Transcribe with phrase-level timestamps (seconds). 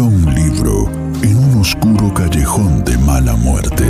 [0.00, 0.88] Un libro
[1.22, 3.84] en un oscuro callejón de mala muerte.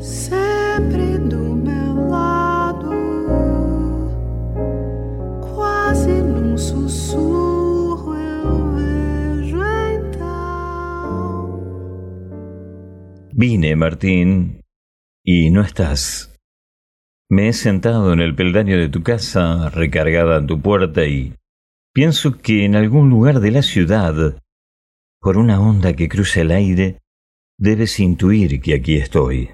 [0.00, 2.90] sempre do meu lado,
[5.40, 9.62] quase num sussurro eu vejo
[9.96, 11.60] então.
[13.34, 14.60] Vine, Martín,
[15.24, 16.33] y no estás.
[17.30, 21.34] Me he sentado en el peldaño de tu casa, recargada en tu puerta, y
[21.92, 24.42] pienso que en algún lugar de la ciudad,
[25.20, 27.00] por una onda que cruza el aire,
[27.58, 29.50] debes intuir que aquí estoy.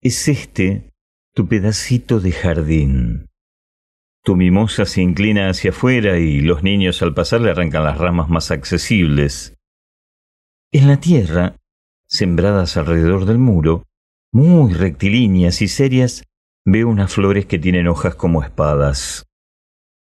[0.00, 0.90] Es este
[1.34, 3.30] tu pedacito de jardín.
[4.22, 8.28] Tu mimosa se inclina hacia afuera y los niños al pasar le arrancan las ramas
[8.28, 9.56] más accesibles.
[10.72, 11.56] En la tierra,
[12.06, 13.84] sembradas alrededor del muro,
[14.34, 16.24] muy rectilíneas y serias,
[16.66, 19.26] veo unas flores que tienen hojas como espadas.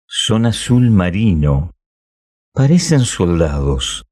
[0.08, 1.72] Son azul marino.
[2.54, 4.06] Parecen soldados.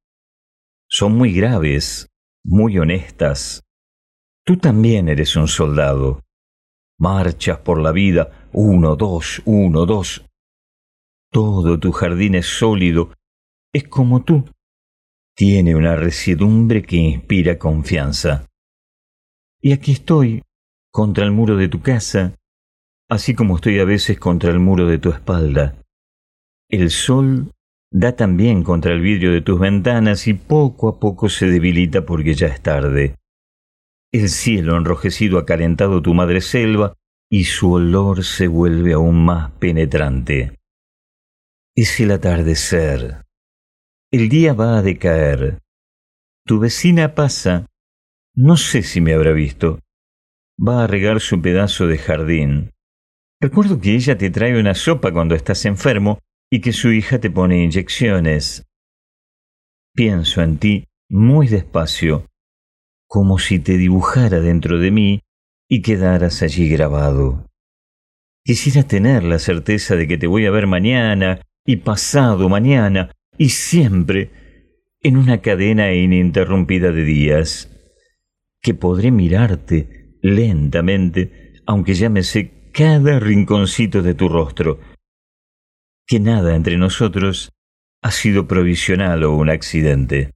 [0.90, 2.08] Son muy graves,
[2.44, 3.62] muy honestas.
[4.44, 6.24] Tú también eres un soldado.
[6.98, 10.26] Marchas por la vida, uno, dos, uno, dos.
[11.32, 13.14] Todo tu jardín es sólido,
[13.72, 14.50] es como tú.
[15.36, 18.48] Tiene una resiedumbre que inspira confianza.
[19.62, 20.44] Y aquí estoy,
[20.92, 22.36] contra el muro de tu casa,
[23.10, 25.76] así como estoy a veces contra el muro de tu espalda.
[26.70, 27.52] El sol
[27.92, 32.34] da también contra el vidrio de tus ventanas y poco a poco se debilita porque
[32.34, 33.16] ya es tarde.
[34.12, 36.94] El cielo enrojecido ha calentado tu madre selva
[37.30, 40.58] y su olor se vuelve aún más penetrante.
[41.76, 43.24] Es el atardecer.
[44.12, 45.60] El día va a decaer.
[46.46, 47.66] Tu vecina pasa.
[48.40, 49.80] No sé si me habrá visto.
[50.60, 52.70] Va a regar su pedazo de jardín.
[53.42, 56.20] Recuerdo que ella te trae una sopa cuando estás enfermo
[56.52, 58.64] y que su hija te pone inyecciones.
[59.96, 62.28] Pienso en ti muy despacio,
[63.08, 65.22] como si te dibujara dentro de mí
[65.68, 67.50] y quedaras allí grabado.
[68.46, 73.50] Quisiera tener la certeza de que te voy a ver mañana y pasado mañana y
[73.50, 74.30] siempre
[75.02, 77.74] en una cadena ininterrumpida de días,
[78.68, 84.82] que podré mirarte lentamente, aunque ya me sé cada rinconcito de tu rostro,
[86.06, 87.50] que nada entre nosotros
[88.04, 90.32] ha sido provisional o un accidente.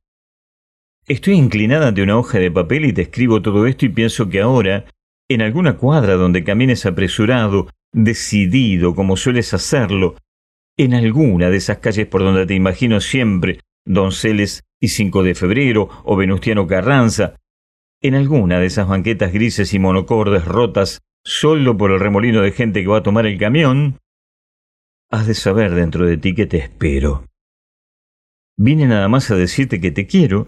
[1.06, 4.40] Estoy inclinada ante una hoja de papel y te escribo todo esto y pienso que
[4.40, 4.86] ahora,
[5.30, 10.16] en alguna cuadra donde camines apresurado, decidido como sueles hacerlo,
[10.78, 15.90] en alguna de esas calles por donde te imagino siempre, Donceles y 5 de febrero
[16.06, 17.36] o Venustiano Carranza,
[18.02, 22.82] en alguna de esas banquetas grises y monocordes rotas solo por el remolino de gente
[22.82, 24.00] que va a tomar el camión,
[25.12, 27.26] has de saber dentro de ti que te espero.
[28.58, 30.48] Vine nada más a decirte que te quiero,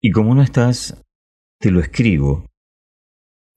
[0.00, 1.02] y como no estás,
[1.58, 2.46] te lo escribo.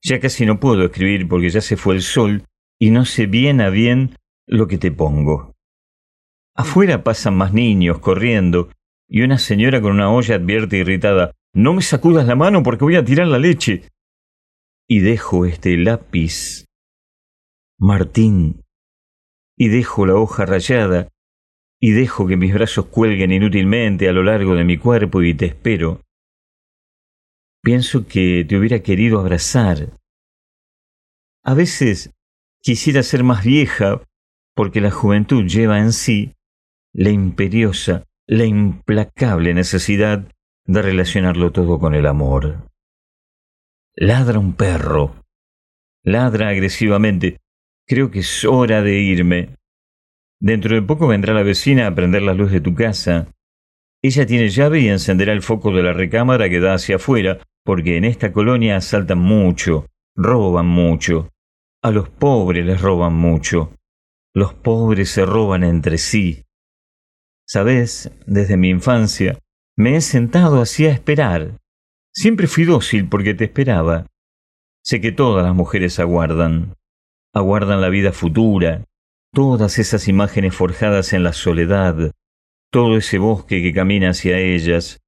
[0.02, 2.44] Ya casi no puedo escribir porque ya se fue el sol
[2.80, 5.54] y no sé bien a bien lo que te pongo.
[6.54, 8.70] Afuera pasan más niños corriendo
[9.08, 12.96] y una señora con una olla advierte irritada, no me sacudas la mano porque voy
[12.96, 13.88] a tirar la leche.
[14.88, 16.66] Y dejo este lápiz,
[17.78, 18.62] Martín,
[19.56, 21.08] y dejo la hoja rayada,
[21.80, 25.46] y dejo que mis brazos cuelguen inútilmente a lo largo de mi cuerpo y te
[25.46, 26.00] espero.
[27.62, 29.98] Pienso que te hubiera querido abrazar.
[31.44, 32.12] A veces
[32.60, 34.02] quisiera ser más vieja,
[34.54, 36.34] porque la juventud lleva en sí
[36.92, 40.30] la imperiosa, la implacable necesidad
[40.64, 42.68] de relacionarlo todo con el amor.
[43.94, 45.16] Ladra un perro.
[46.02, 47.38] Ladra agresivamente.
[47.86, 49.56] Creo que es hora de irme.
[50.40, 53.28] Dentro de poco vendrá la vecina a prender la luz de tu casa.
[54.02, 57.96] Ella tiene llave y encenderá el foco de la recámara que da hacia afuera, porque
[57.96, 59.86] en esta colonia asaltan mucho,
[60.16, 61.30] roban mucho.
[61.82, 63.72] A los pobres les roban mucho.
[64.34, 66.44] Los pobres se roban entre sí.
[67.46, 69.38] Sabes, desde mi infancia,
[69.76, 71.58] me he sentado así a esperar.
[72.14, 74.06] Siempre fui dócil porque te esperaba.
[74.84, 76.74] Sé que todas las mujeres aguardan.
[77.34, 78.84] aguardan la vida futura,
[79.32, 82.12] todas esas imágenes forjadas en la soledad,
[82.70, 85.00] todo ese bosque que camina hacia ellas,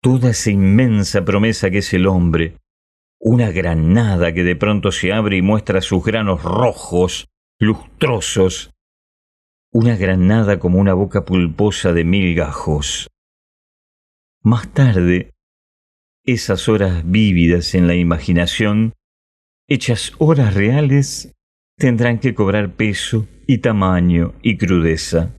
[0.00, 2.56] toda esa inmensa promesa que es el hombre,
[3.20, 7.28] una granada que de pronto se abre y muestra sus granos rojos,
[7.58, 8.70] lustrosos,
[9.70, 13.08] una granada como una boca pulposa de mil gajos.
[14.42, 15.34] Más tarde,
[16.24, 18.94] esas horas vívidas en la imaginación,
[19.66, 21.34] hechas horas reales,
[21.76, 25.34] tendrán que cobrar peso y tamaño y crudeza.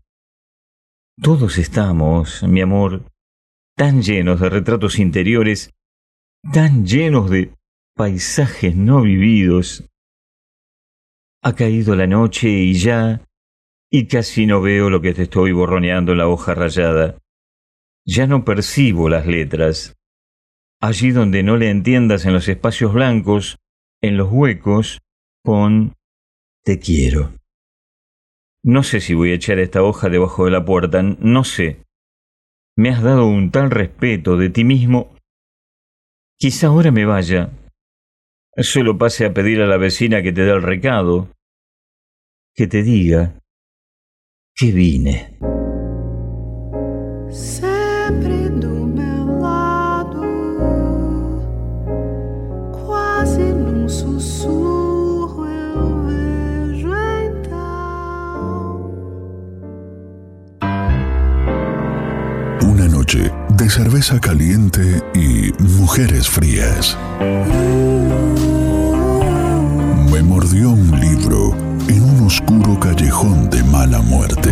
[1.21, 3.05] Todos estamos, mi amor,
[3.75, 5.73] tan llenos de retratos interiores,
[6.51, 7.53] tan llenos de
[7.95, 9.85] paisajes no vividos.
[11.41, 13.21] Ha caído la noche y ya,
[13.89, 17.17] y casi no veo lo que te estoy borroneando en la hoja rayada.
[18.11, 19.95] Ya no percibo las letras.
[20.81, 23.59] Allí donde no le entiendas en los espacios blancos,
[24.01, 24.97] en los huecos,
[25.43, 25.93] pon
[26.63, 27.35] te quiero.
[28.63, 31.83] No sé si voy a echar esta hoja debajo de la puerta, no sé.
[32.75, 35.15] Me has dado un tal respeto de ti mismo.
[36.39, 37.51] Quizá ahora me vaya.
[38.57, 41.29] Solo pase a pedir a la vecina que te dé el recado.
[42.55, 43.39] Que te diga
[44.55, 45.37] que vine.
[63.59, 66.97] De cerveza caliente y mujeres frías.
[70.11, 71.55] Me mordió un libro
[71.87, 74.51] en un oscuro callejón de mala muerte.